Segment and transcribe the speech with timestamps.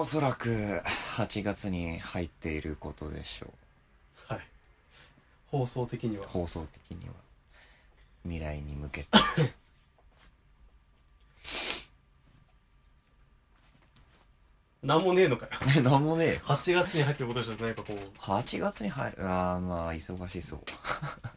[0.00, 0.80] おそらく
[1.18, 3.48] 8月に入っていることでしょ
[4.28, 4.32] う。
[4.32, 4.42] はい。
[5.48, 6.26] 放送的には。
[6.26, 7.12] 放送的には。
[8.22, 9.08] 未来に向けて。
[14.82, 15.52] なんもねえのかよ。
[15.76, 16.40] えなんもねえよ。
[16.44, 17.98] 8月に入ってることでしょ何かこう。
[18.18, 19.28] 8月に入る。
[19.28, 20.60] ああまあ忙しそう。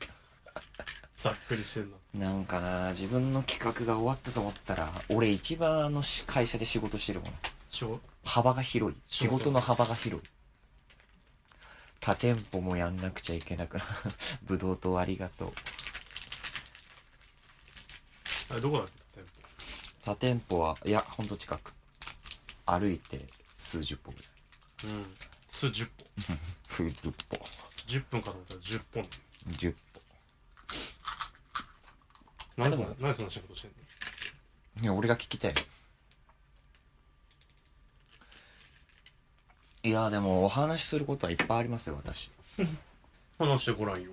[1.17, 1.97] ざっくりしてんの。
[2.13, 7.33] なんかな自分の企画が終わったと思ったら俺一番あのし会社で仕事してるもん。
[7.69, 8.97] しょ幅が広い。
[9.07, 10.29] 仕仕事事の幅が広い。
[11.99, 13.77] 他店舗もやんなくちゃいけなく
[14.43, 15.53] ぶどうとありがとう。
[18.51, 18.93] あれどこだっけ
[20.03, 21.73] 他店舗はいやほんと近く。
[22.65, 23.19] 歩いて
[23.53, 24.97] 数十歩ぐらい。
[24.97, 25.05] うん。
[25.49, 25.91] 数十歩。
[26.67, 27.13] 数十歩。
[27.87, 29.03] 10分かと思ったら10本。
[29.49, 30.01] 10歩。
[32.57, 33.77] 何そな何そんな仕事してんの？
[34.83, 35.53] いや俺が聞きたい
[39.85, 42.31] いやでもお話しすることはいっぱいありますよ私。
[43.37, 44.11] 話してごらんよ。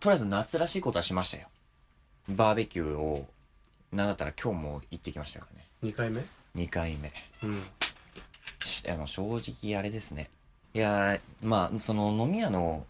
[0.00, 1.48] とりあえず夏らしいことはしましたよ。
[2.28, 3.28] バーベキューを
[3.92, 5.68] なんだったら今日も行ってきましたからね。
[5.82, 6.24] 2回目
[6.54, 7.12] ？2回目。
[7.42, 7.64] うん。
[8.64, 10.30] しあの正直あれですね。
[10.72, 12.86] いやーまあその飲み屋の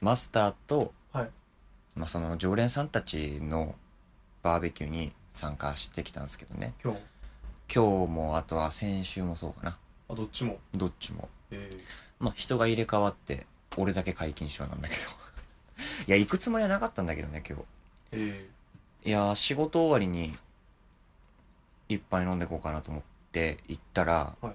[0.00, 1.30] マスターと、はい。
[1.94, 3.76] まあ、その常連さんたちの
[4.42, 6.74] バーベキューに参加してきたんですけどね。
[6.82, 7.00] 今日？
[7.72, 9.78] 今日もあとは先週もそうかな。
[10.08, 10.58] あどっちも？
[10.72, 11.28] どっちも。
[11.50, 11.78] えー、
[12.20, 15.00] まあ人が入れ替わって俺だけ解禁賞なんだけど。
[16.06, 17.64] いや行くつもりはなかったんだけどね今日。
[18.12, 18.48] え
[19.04, 20.36] いやー仕事終わりに
[21.88, 24.54] 一杯飲んでこうかなと思って行ったら、は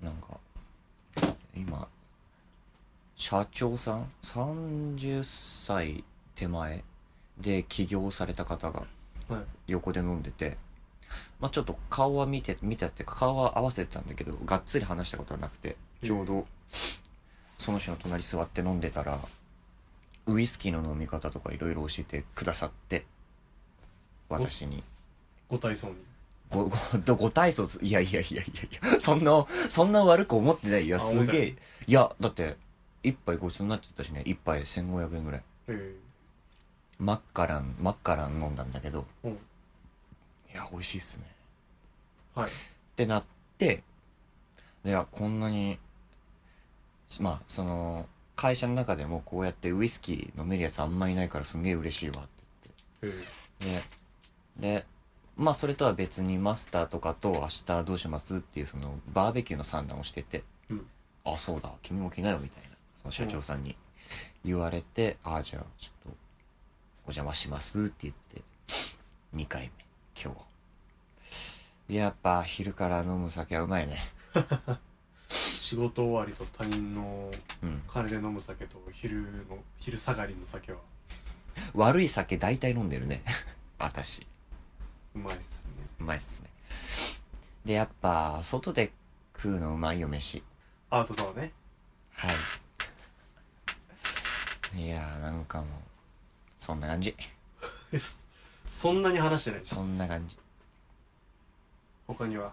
[0.00, 0.38] なんか
[1.54, 1.88] 今
[3.16, 6.82] 社長さん？30歳手前
[7.36, 9.44] で起業された方がー、はい。
[9.66, 10.56] 横で飲んでて、
[11.40, 16.46] まあ、ちょっと顔は見て見てっていうか顔は合わせてたんだけどがっつり話したことはなくてちょうど
[17.58, 19.18] その人の隣座って飲んでたら
[20.26, 23.04] ウイスキーの飲み方とかいろいろ教えてくださって
[24.28, 24.82] 私に。
[25.48, 25.94] ご体操に？
[26.50, 31.56] ごごご体操いやいやいやいやいやそんなそんな悪く思ってないいやあすげえ。
[31.86, 31.92] い。
[31.92, 32.56] やだって
[33.02, 34.22] 一杯ごちそうになっちゃったしね。
[34.26, 35.42] 一杯1500円ぐらい。
[35.68, 35.94] え。
[36.98, 39.30] マッカランマッカラン飲んだんだけどー、う。
[39.30, 39.36] んい
[40.58, 41.24] や美味しいっすね。
[42.34, 42.50] はい。
[42.50, 42.52] っ
[42.96, 43.24] てなっ
[43.56, 43.82] て
[44.84, 45.78] いやこんなに
[47.20, 52.70] まあその会社の中でもこうやってウイスキー飲めるやつあんまいないからすんげえ嬉しいわって
[53.02, 53.12] え
[53.60, 53.88] 言って。
[54.60, 54.86] でで
[55.36, 60.86] まあそれとは別にマスターとかと明日どうしますっていうそのバーベキューの算段をしててうん
[61.24, 63.76] 「あそうだ君も来なよ」みたいなその社長さんに
[64.44, 66.12] 言われて「ああじゃあちょっとお
[67.06, 68.42] 邪魔します」って言って
[69.34, 69.84] 2回目
[70.20, 70.47] 今日
[71.88, 73.96] やっぱ昼から飲む酒はうまいね。
[75.28, 77.30] 仕事終わりと他人の
[77.62, 80.78] うん金で飲む酒と昼の昼下がりの酒は。
[81.74, 83.22] 悪い酒大体飲んでるね。
[83.78, 84.26] 私。
[85.14, 85.70] うまいっすね。
[86.00, 86.50] うまいっすね。
[87.64, 88.92] でやっぱ外で
[89.34, 90.42] 食うのうまいよ飯。
[90.90, 91.52] アウトドアね。
[92.12, 92.36] はい。
[94.84, 95.68] いやーなんかもう
[96.58, 97.16] そんな感じ。
[98.66, 99.64] そんなに話してない。
[99.64, 100.36] しそんな感じ
[102.08, 102.52] 他には？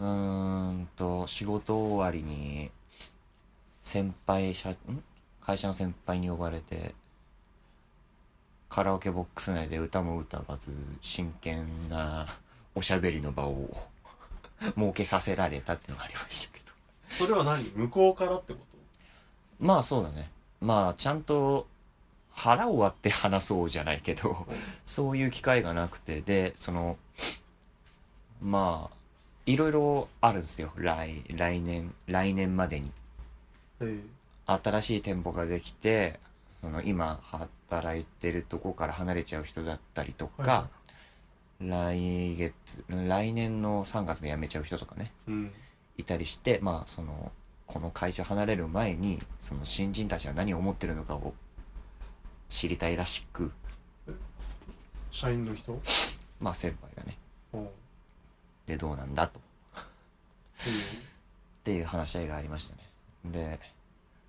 [0.00, 2.70] うーんと仕事終わりに
[3.82, 4.76] 先輩社ん？
[5.40, 6.94] 会社の先輩に呼ばれて
[8.68, 12.26] カラオケボックス内で歌も歌わず真剣な
[12.74, 13.68] おしゃべりの場を
[14.76, 16.72] 設けさせられたっていうのがありましたけど。
[17.08, 17.62] それは何？
[17.70, 18.60] 向こうからってこ
[19.60, 20.30] まあそうだね。
[20.60, 21.66] まあちゃんと
[22.32, 24.46] 腹を割って話そうじゃないけど
[24.86, 26.96] そういう機会がなくてでその
[28.42, 28.96] まあ
[29.46, 30.72] いろいろあるんですよ。
[30.76, 32.90] 来来年来年までに。
[33.78, 34.00] とえ。
[34.46, 36.18] 新しい店舗ができて
[36.60, 40.68] その今働いてるとこから離れちゃう人だったりとか、
[41.60, 45.52] 来月来年の3月で辞めちゃう人とかねえうん。
[45.96, 47.30] いたりしてまあその
[47.66, 51.34] この会社離れる前にその新人たちは何を思ってるのかを
[52.48, 53.52] 知りたいらしく。
[55.10, 55.80] 社員の人？
[56.40, 57.16] まあ先輩がね。
[57.54, 57.58] う。
[57.58, 57.68] ん
[58.66, 59.40] でどうなんだと。
[59.40, 59.42] っ
[61.64, 62.82] ていう話し合いがありましたね。
[63.24, 63.60] で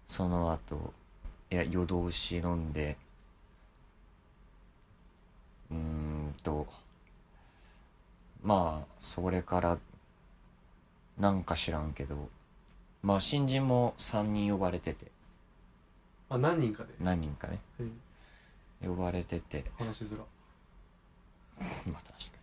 [0.05, 0.93] その後
[1.51, 2.97] いや夜通し飲んで
[5.71, 6.67] うーんと
[8.43, 9.77] まあそれから
[11.17, 12.29] なんか知らんけど
[13.01, 15.11] まあ新人も3人呼ばれてて。
[16.29, 17.59] あ何人かで、何人かね。
[17.79, 19.63] え呼ばれてて。
[19.65, 20.23] え話しづら。
[21.91, 22.42] まあ確かに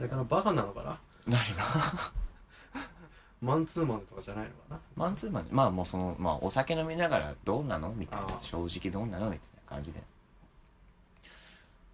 [0.00, 0.98] あれかなバカなのかな？
[1.26, 1.62] 何が？
[3.42, 4.80] マンツーマンとかじゃないのかな？
[4.96, 5.46] マンツーマン？
[5.50, 7.92] まあもうそのまあお酒飲みながらどうなの？
[7.92, 8.38] みたいな。
[8.40, 9.28] 正直どうなの？
[9.28, 10.02] みたいな感じで。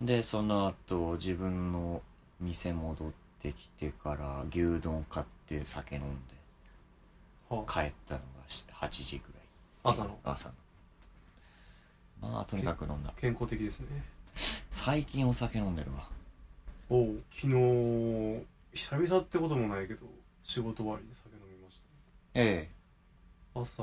[0.01, 2.01] でその後自分の
[2.41, 3.11] 店戻っ
[3.43, 6.11] てきてから牛丼買って酒飲んで。
[7.49, 9.25] は帰ったのが8時ぐ
[9.85, 9.95] らい。
[9.97, 10.17] 朝の？
[10.23, 10.55] 朝の。
[12.23, 13.13] まあとにかく飲んだ。
[13.21, 14.05] 健康的ですね。
[14.71, 16.09] 最近お酒飲んでるわ
[16.89, 17.23] おう。
[17.31, 17.53] 昨日
[18.75, 20.07] 久々ってこともないけど
[20.43, 21.81] 仕事終わりに酒飲みまし
[22.35, 22.71] え
[23.55, 23.83] た朝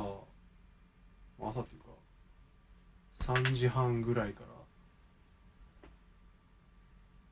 [1.42, 4.42] 朝っていうか3時半ぐらいか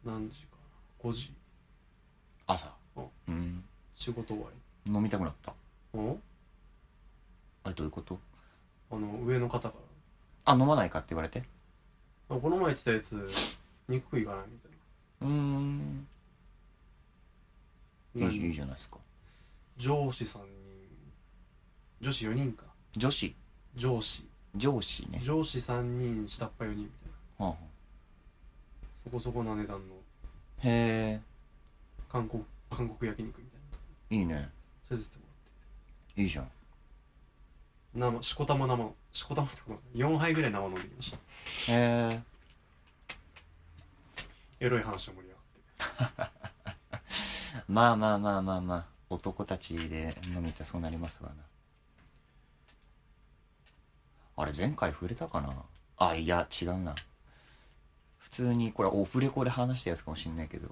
[0.05, 0.57] ら何時か
[1.03, 1.31] な？5時。
[1.31, 1.33] え
[2.47, 3.63] 朝あうん。
[3.95, 4.49] 仕事終わ
[4.87, 5.53] 飲みたくなった？
[5.93, 6.17] りお
[7.63, 8.17] あれどういうこと？
[8.91, 9.75] あの上の方か
[10.45, 11.43] あ飲まないかって言われて？
[12.27, 13.27] この前言ってたやつ
[13.87, 14.71] 肉食いかないみたい
[15.21, 16.07] うーん。
[18.15, 18.97] いないいいいじゃないですか。
[19.77, 20.47] 上司3人
[22.01, 22.65] 女子4人か。
[22.97, 23.35] 女子？
[23.75, 24.25] 上司。
[24.55, 25.19] 上司ね。
[25.23, 27.45] 上司3人下っ端4人みたいな。
[27.45, 27.57] はあは
[29.03, 29.95] そこそこな値段の。
[29.95, 29.99] あ
[30.63, 31.21] へ
[32.09, 33.61] 韓国韓国焼肉みたい
[34.11, 34.17] な。
[34.17, 34.49] いえいね。
[34.87, 35.23] それでても
[36.17, 36.45] いいじゃん。
[36.45, 36.51] らって
[37.93, 41.17] 生しこたま生のしこたまってこと4杯ぐらい生飲んできました。
[41.17, 41.19] へ
[41.69, 42.30] え
[44.61, 46.31] エロい話で盛り上がって。
[47.67, 51.35] まあまあまあまあまあ男たちで飲みたそうなりますわな。
[54.37, 55.53] あれ前回触れたかな？
[55.97, 56.95] あいや違うな。
[58.19, 60.69] 普通にこれオフレコで話したやつかもしんないけど。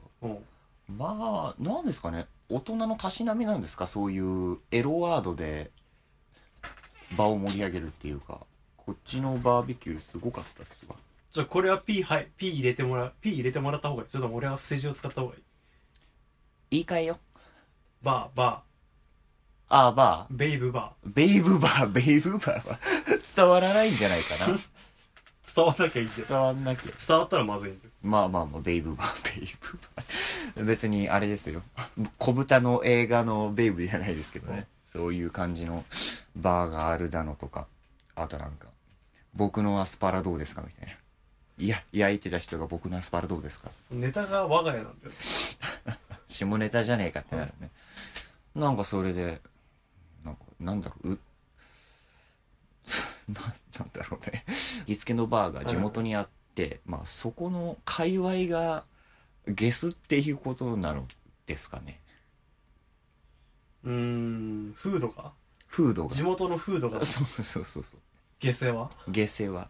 [0.88, 2.27] まあなんですかね？
[2.47, 3.88] 大人のたしなみなんですか？
[3.88, 5.71] そういうエロワードで
[7.18, 8.39] 場を盛り上げるっていうか。
[8.77, 10.95] こっちのバーベキューすごかったっすわ
[11.31, 14.10] じゃあこれは P はい P 入れてもらう P 入れてもらった方がいい。
[14.10, 15.42] ちょっと俺は伏せ字を使った方がいい。
[16.72, 17.20] 言い換えよ。
[18.02, 18.64] バーバ
[19.70, 20.36] ああバー。
[20.36, 21.14] ベイブバー。
[21.14, 21.92] ベイブバー。
[21.92, 22.80] ベイブバーは
[23.36, 24.46] 伝わらないんじゃないかな。
[24.56, 24.70] ー
[25.56, 26.26] 伝わんなきゃいいんだよ。
[26.28, 26.92] 伝わんなきゃ。
[27.08, 27.92] 伝わったらまずいんだよ。
[28.02, 30.66] まあまあまあベイブバーベイブバー。
[30.66, 31.62] 別にあれですよ。
[32.18, 34.68] 小豚の映画のベイブじゃないですけどね。
[34.92, 35.86] そういう感じの
[36.36, 37.68] バーがあるだのとか。
[38.16, 38.68] あとなんか
[39.36, 40.94] 僕のアスパラどうですかみたいな
[41.59, 43.69] いや焼いてた人が僕のアスパラどうですか？
[43.91, 45.11] ネタが我が家なんだよ。
[46.27, 47.69] 下ネタじゃねえかってなるね。
[48.56, 49.41] なんかそれで
[50.23, 51.19] なんかなんだろうう
[53.29, 54.44] ななんだろうね。
[54.47, 58.85] 行きつけのバーが地元にあって、まあそこの界隈が
[59.47, 61.06] ゲスっていうことなの
[61.45, 62.00] ですかね。
[63.83, 65.33] うーんフードが？
[65.69, 66.15] 風土が。
[66.15, 67.03] 地元のフードが。
[67.06, 68.00] そうそうそうそう。
[68.39, 68.89] 下世話？
[69.09, 69.69] 下世話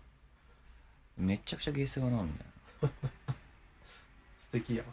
[1.19, 2.44] めちゃくちゃ下世話なんだ
[2.88, 2.92] よ。
[4.42, 4.83] 素敵や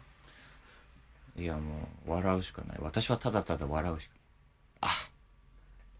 [1.37, 2.77] いやもう笑うしかない。
[2.81, 4.07] 私はただただ笑うし。
[4.07, 4.21] かない
[4.81, 5.09] あ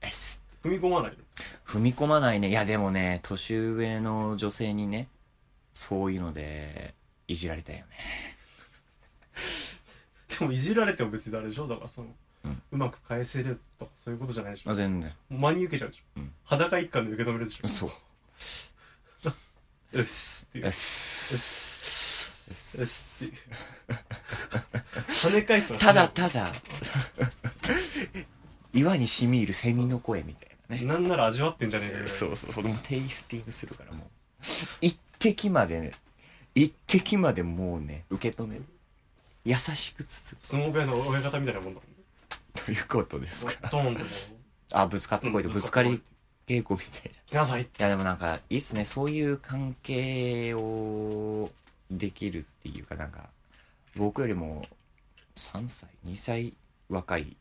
[0.01, 1.18] えっす踏み込まないの？
[1.65, 2.50] 踏み込まないね。
[2.50, 5.07] いやでもね年上の女性にね
[5.74, 6.94] そういうので
[7.27, 7.85] いじられたよね。
[10.39, 11.68] でもいじられても別にあれでしょ？
[11.68, 12.07] だからその、
[12.45, 14.71] ううんまく返せるとかそういうことじゃないでしょ？
[14.71, 15.13] あ全然。
[15.30, 16.33] 真に受けちゃうでしょ、うん。
[16.44, 17.68] 裸一貫で受け止めるでしょ？
[17.68, 17.91] そう
[19.94, 23.41] うっすっていうえっうっすすうっすっていう
[25.07, 25.79] 跳ね返すの。
[25.79, 26.47] ただただ
[28.73, 30.85] 岩にしみ入るセミの声みたいなね。
[30.85, 32.09] なんなら味わってんじゃねえかぐらい。
[32.09, 34.07] そうそうそれもテイスティングするからもう。
[34.81, 35.94] 一滴までね
[36.53, 38.65] 一滴までもうね受け止める。
[39.45, 41.95] 優しく包相撲部屋の親方みたいなもんだもんね。
[42.56, 44.07] むということですかドーンとも
[44.73, 45.49] あぶつかってこいと。
[45.49, 46.01] うんぶつかり
[46.47, 47.18] 稽古みたいな。
[47.27, 47.63] 来なさい。
[47.63, 51.51] いやでもなんかいいっすねそういう関係を
[51.92, 53.30] できるっていうかなんか
[53.95, 54.66] 僕よりも
[55.35, 56.54] 3歳2歳
[56.89, 57.35] 若い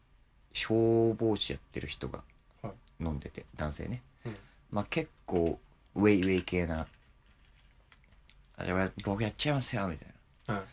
[0.52, 2.22] 消防士やってる人が
[2.62, 3.04] はい。
[3.04, 4.36] 飲んでて、男性ね、うん。
[4.70, 5.58] まあ結構
[5.94, 6.86] ウェイウェイ系な
[8.58, 10.08] 「あれは僕やっちゃいますよ」みたい
[10.48, 10.54] な。
[10.54, 10.64] はい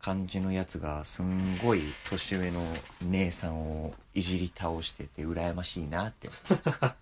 [0.00, 2.62] 感じのやつがすんごい年上の
[3.02, 6.28] 姉さんをいじり倒してて羨ましいなって。
[6.28, 6.96] 思ってた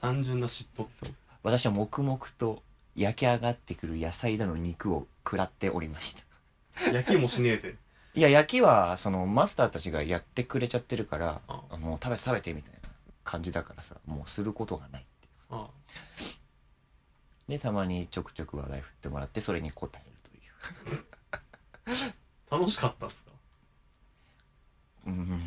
[0.00, 0.86] 単純な嫉妬。
[0.90, 1.10] そう
[1.42, 2.62] 私は黙々と
[2.94, 6.22] 焼き上がってくる野菜だの肉を食らっておりました。
[6.92, 7.76] 焼きもしねえで。
[8.14, 11.40] いや焼きはそのマスターたちがやってくれちゃってるから
[11.78, 12.90] もう食べて食べてみたいな
[13.24, 15.06] 感じだからさもうすることがない
[15.50, 15.68] あ。
[17.48, 21.04] でたまにちょくちょく話題振ってもらってそれに答えるという
[22.58, 23.30] 楽しかったっすか？
[25.06, 25.40] うーん。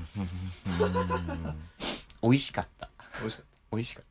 [2.24, 2.90] 美味しかった。
[3.22, 4.10] 美味しかっ美味しかった。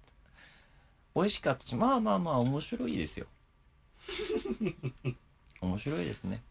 [1.16, 3.26] 美味しかったしまあまあまあ面白いですよ。
[5.60, 6.42] 面白いですね。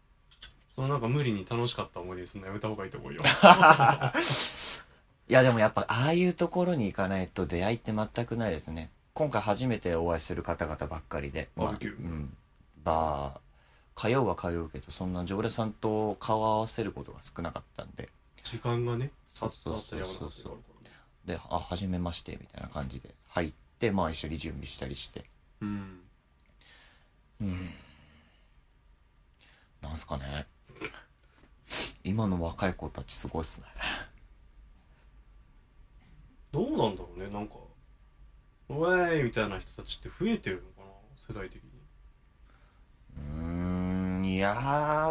[0.69, 3.21] そのなんか無理に楽しかった思い出すんのやめた方がいいと思うよ。
[5.29, 8.91] いやでもやっぱああいうところに行かないと出会いって全くないですね。
[9.13, 11.49] 今回初めてお会いする方々ばっかりで。
[11.55, 11.99] バーベキュー。
[11.99, 12.35] うん。
[12.83, 13.39] バー
[13.95, 18.09] 通うは通うけどそんな常連さんと顔を合わせることが少なかったんで。
[18.43, 20.95] 時間がねそうそうそうそうあったりやらなかったりあるからね
[21.25, 25.25] で「あ初めまして」みたいな感じで入ってまあ一緒に準備したりして。
[25.61, 26.01] うん。
[27.41, 27.69] うん。
[29.81, 30.47] なんすかね。
[32.03, 33.67] 今の若い子たちすごいっすね。
[36.51, 37.55] どうなんだろうねなんか
[38.69, 40.87] 「おい!」みたいな人たちって増えてるのかな
[41.27, 41.72] 世代的に
[44.23, 44.55] いや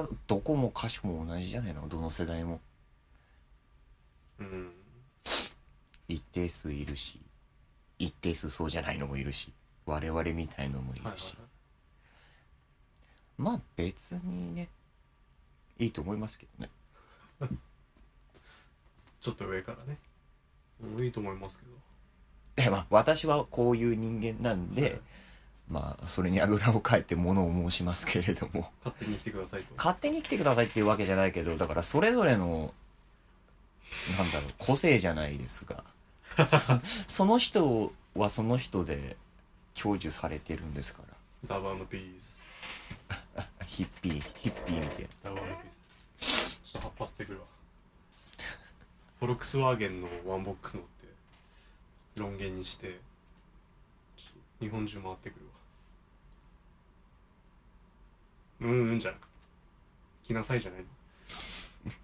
[0.09, 1.87] ーどこもかしこも同じじゃないの？
[1.89, 2.61] どの世代も。
[4.39, 4.73] うん。
[6.09, 7.21] 一定数いるし
[7.99, 9.53] 一定数そうじゃないのもいるし
[9.87, 11.47] 我々みたいのもいるし、はいはいはい。
[13.39, 14.69] まあ別にね
[15.79, 16.71] いいと思いますけどね。
[19.21, 19.99] ちょっと上からね。
[20.83, 21.73] うんいいと思いますけど。
[22.57, 25.01] でまあ私はこういう人間なんで、
[25.69, 28.71] まあそれにあぐらをかいてものを申しますけれども。
[28.85, 29.75] 勝手に来てくださいと。
[29.77, 32.75] 勝手に来てくださいっていうわけじゃないけどだからそれぞれの
[34.19, 35.85] なんだろう個性じゃないですが
[36.45, 39.17] そその人はその人で
[39.75, 41.03] 享受されてるんですか
[41.49, 41.57] ら。
[41.57, 42.43] ラバーのピース。
[43.67, 45.31] ヒッピーヒッピーみたいな。
[45.31, 46.61] ラバーのピース。
[46.73, 47.45] ちょっと葉っぱ吸ってくるわ。
[49.23, 51.07] フォルクスワーゲンのワンボックス乗って
[52.17, 52.99] ロン毛にして
[54.63, 55.53] 日本中回ってくるわ。
[58.61, 59.33] うんうんじゃなくて。
[60.25, 60.87] 来なさいじゃないの。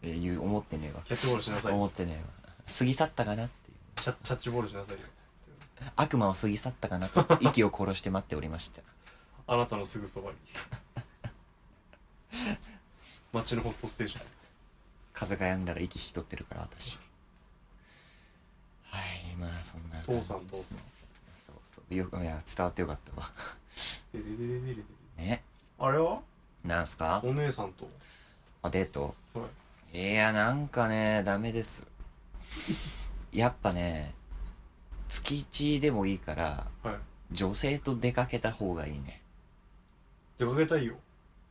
[0.02, 1.02] えーいう思ってねえわ。
[1.04, 1.72] キャッチボールしなさい。
[1.72, 2.52] 思ってねえわ。
[2.78, 4.02] 過ぎ去ったかなっていう。
[4.02, 5.00] チャチャッチボールしなさいよ。
[5.94, 7.24] 悪魔を過ぎ去ったかなと。
[7.40, 8.82] 息を殺して待っておりました。
[9.46, 10.36] あなたのすぐそばに。
[13.32, 14.26] 街のホットステーション。
[15.12, 16.98] 風が止んだら息引き取ってるから私。
[18.90, 18.98] は
[19.32, 20.78] いまあそんな感じです父さん父さん
[21.48, 23.30] そうそうよいや伝わってよかったわ。
[24.12, 24.82] デレデレデレデ
[25.18, 25.24] レ。
[25.24, 25.42] ね。
[25.78, 26.20] あれは？
[26.64, 27.20] なんすか？
[27.24, 27.88] お姉さんと。
[28.62, 29.14] あデート？
[29.34, 29.42] は
[29.94, 30.10] い。
[30.10, 31.86] いやなんかねダメです。
[33.32, 34.12] やっぱね
[35.08, 36.94] 月1でもいいからはい。
[37.32, 39.22] 女性と出かけた方がいいね。
[40.38, 40.96] 出かけたいよ。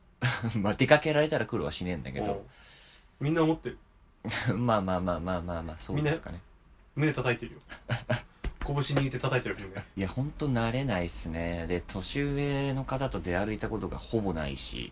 [0.61, 2.33] まあ出かけられたら苦労はしねえんだけど。
[2.33, 2.35] う。
[2.37, 3.77] んみんな思ってる。
[4.57, 6.41] まあまあまあまあまあまあそうですかね。
[6.95, 7.61] 胸叩いてるよ
[8.67, 11.65] 拳握って叩いてる胸いやほんと慣れないっすね。
[11.67, 14.91] で年上の方と出歩いたことがほぼないし。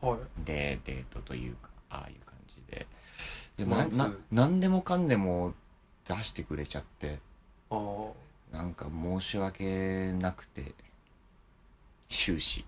[0.00, 0.44] はい。
[0.44, 2.86] でデートというかああいう感じで。
[3.56, 5.54] でなな何でもかんでも
[6.06, 7.18] 出してくれちゃって。
[7.70, 8.56] ああ。
[8.56, 10.72] なんか申し訳なくて。
[12.08, 12.64] 終始。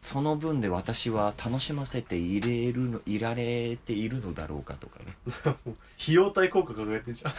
[0.00, 5.16] その分で私は楽しませていれるのいられているのだろうかとかね。
[6.00, 7.32] 費用対効果考えてんじゃん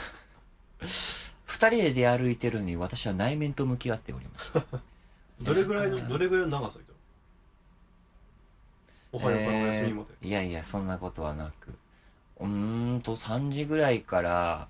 [1.49, 4.63] 二人で出歩いてるのに私は内面と向き合っておりました。
[5.41, 6.97] どれぐらいのどれぐらいの長さいたの？
[9.13, 11.73] おはようからお休みまで、えーいやいやそんなことはなく。
[12.39, 14.67] うーんと3時ぐらいから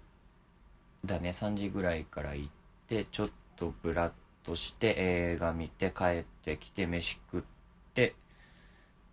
[1.03, 1.31] だね。
[1.31, 2.51] 3時ぐらいから行っ
[2.87, 7.43] てちょっとブラッとして映画見て帰ってきて飯食っ
[7.93, 8.15] て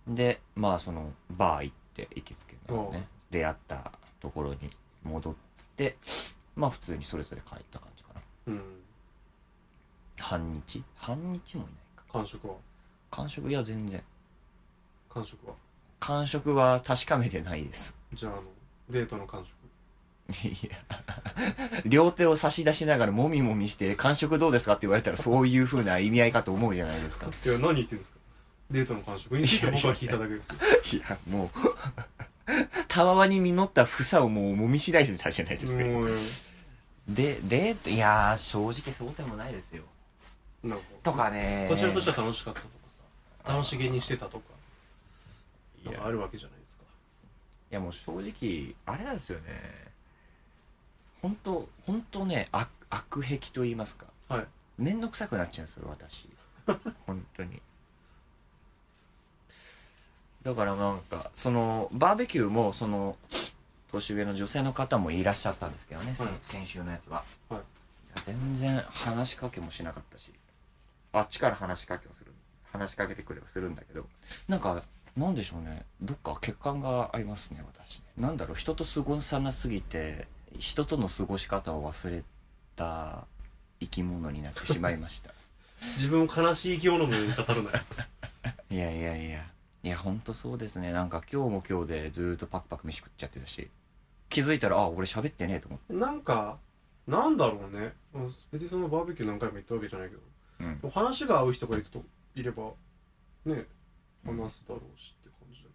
[0.07, 4.71] でまあそのバー行って行きつけのね出会ったところに
[5.03, 5.35] 戻っ
[5.77, 5.97] て
[6.57, 8.21] まあ普通にそれぞれ帰った感じかな。
[8.49, 8.63] うん
[10.19, 10.83] 半日？
[10.97, 12.05] 半日もいないか。
[12.11, 12.55] 感触は？
[13.11, 13.49] 完食？
[13.51, 14.03] いや全然。
[15.11, 15.55] 感触は？
[16.01, 17.95] 完食は確かめてないです。
[18.15, 18.43] じゃああの
[18.91, 20.77] デートの感触いや。
[21.85, 27.27] 両手を差し出しながらもみもみして「感触どうですか?」って言われたらそういう風な意味合いかと思うじゃないですか。
[27.45, 28.19] いや何言ってんですか？
[28.71, 30.57] デートの感触について僕は聞いただけですよ。
[30.99, 31.51] いやもう
[32.97, 35.83] たわわに実った房をもうもみしだいでたじゃないですか、
[37.07, 39.83] ででいやー正直そうでもないですよ。
[40.63, 40.85] なんか。
[41.03, 43.03] とかねこちらとしては楽しかったとかさ。
[43.53, 44.45] 楽しげにしてたとか。
[45.85, 46.07] いや。
[46.07, 46.85] あるわけじゃないですか。
[47.71, 49.45] いやもう正直あれなんですよね。
[51.21, 54.07] 本当本当ね悪悪癖と言いますか。
[54.31, 54.47] はい。
[54.79, 56.31] 面倒くさくなっちゃうんですよ私。
[57.07, 57.61] 本当に
[60.47, 63.17] だからなんかそのバーベキューもその
[63.91, 66.29] 年上の女性の方もいらっしゃったんですけどね、はい。
[66.29, 67.59] 先先週のやつは、はい。
[67.59, 67.63] い
[68.15, 70.31] や全然話しかけもしなかったし
[71.13, 72.31] あっちから話しかけをする
[72.73, 74.07] 話しかけてくれはするんだけど
[74.47, 74.85] なんか
[75.17, 75.83] なんでしょうね。
[76.01, 78.05] どっか欠陥がありますね私ね。
[78.17, 80.29] なんだろう人と過ごさなすぎて
[80.61, 82.23] 人との過ごし方を忘れ
[82.77, 83.25] た
[83.81, 85.33] 生き物になってしまいました。
[85.99, 87.81] 自分を悲しい生き物のように語るなよ。
[88.71, 89.56] いやいやいや
[89.87, 90.91] いいやほんとそうですね。
[90.91, 93.69] なんか今日も今日でずーっとパクパク飯食っちゃってたし。
[94.29, 95.93] 気づいたらあ俺喋ってねえと思って。
[95.93, 96.57] なんか
[97.07, 97.93] なんだろうね。
[98.13, 100.23] うん別にそのバーベキュー何回も行ったわけじゃないけど。
[100.59, 100.81] うん。
[100.81, 102.03] でも話が合う人がいると
[102.35, 102.73] いれば
[103.45, 103.65] ね
[104.25, 105.71] 話すだろうしって感じだよ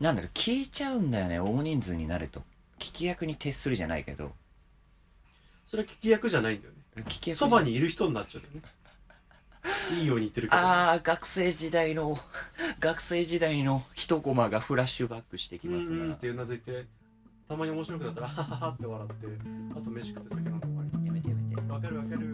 [0.00, 1.38] なんだろう聞いちゃうんだよね。
[1.38, 2.40] 大人数になると。
[2.78, 4.32] 聞き役に徹するじゃないけど。
[5.66, 7.02] それは聞き役じゃないんだよね。
[7.02, 8.79] 聞き役そばにいる人になっちゃうんだよね
[9.98, 10.60] いいように言ってるけど。
[10.60, 12.16] ああ学生時代の
[12.80, 16.86] 学生時代の一コマがフラッシュバックしてきますってうなずいて
[17.48, 19.26] たまに面白くなったらハハハって笑って
[19.76, 21.72] あと飯食って酒飲んで終わりやめてやめて。
[21.72, 22.29] わかるわかる。